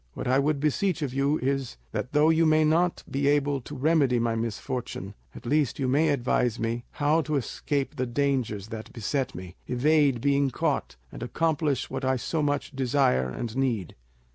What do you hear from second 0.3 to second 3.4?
would beseech of you is, that though you may not be